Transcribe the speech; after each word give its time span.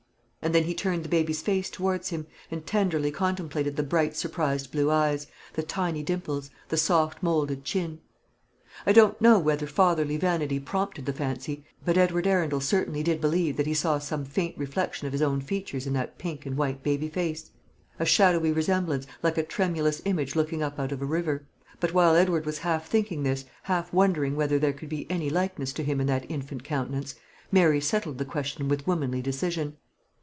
And 0.43 0.55
then 0.55 0.63
he 0.63 0.73
turned 0.73 1.03
the 1.05 1.07
baby's 1.07 1.43
face 1.43 1.69
towards 1.69 2.09
him, 2.09 2.25
and 2.49 2.65
tenderly 2.65 3.11
contemplated 3.11 3.75
the 3.75 3.83
bright 3.83 4.15
surprised 4.15 4.71
blue 4.71 4.89
eyes, 4.89 5.27
the 5.53 5.61
tiny 5.61 6.01
dimples, 6.01 6.49
the 6.69 6.77
soft 6.77 7.21
moulded 7.21 7.63
chin. 7.63 7.99
I 8.87 8.91
don't 8.91 9.21
know 9.21 9.37
whether 9.37 9.67
fatherly 9.67 10.17
vanity 10.17 10.59
prompted 10.59 11.05
the 11.05 11.13
fancy, 11.13 11.63
but 11.85 11.95
Edward 11.95 12.25
Arundel 12.25 12.59
certainly 12.59 13.03
did 13.03 13.21
believe 13.21 13.55
that 13.57 13.67
he 13.67 13.75
saw 13.75 13.99
some 13.99 14.25
faint 14.25 14.57
reflection 14.57 15.05
of 15.05 15.13
his 15.13 15.21
own 15.21 15.41
features 15.41 15.85
in 15.85 15.93
that 15.93 16.17
pink 16.17 16.47
and 16.47 16.57
white 16.57 16.81
baby 16.81 17.07
face; 17.07 17.51
a 17.99 18.05
shadowy 18.05 18.51
resemblance, 18.51 19.05
like 19.21 19.37
a 19.37 19.43
tremulous 19.43 20.01
image 20.05 20.35
looking 20.35 20.63
up 20.63 20.79
out 20.79 20.91
of 20.91 21.03
a 21.03 21.05
river. 21.05 21.45
But 21.79 21.93
while 21.93 22.15
Edward 22.15 22.47
was 22.47 22.57
half 22.65 22.87
thinking 22.89 23.21
this, 23.21 23.45
half 23.65 23.93
wondering 23.93 24.35
whether 24.35 24.57
there 24.57 24.73
could 24.73 24.89
be 24.89 25.05
any 25.07 25.29
likeness 25.29 25.71
to 25.73 25.83
him 25.83 26.01
in 26.01 26.07
that 26.07 26.25
infant 26.31 26.63
countenance, 26.63 27.13
Mary 27.51 27.79
settled 27.79 28.17
the 28.17 28.25
question 28.25 28.67
with 28.67 28.87
womanly 28.87 29.21
decision. 29.21 29.77